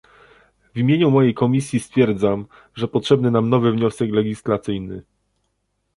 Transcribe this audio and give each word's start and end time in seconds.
W 0.73 0.77
imieniu 0.77 1.11
mojej 1.11 1.33
komisji 1.33 1.79
stwierdzam, 1.79 2.45
że 2.75 2.87
potrzebny 2.87 3.31
nam 3.31 3.49
nowy 3.49 3.71
wniosek 3.71 4.09
legislacyjny 4.11 5.03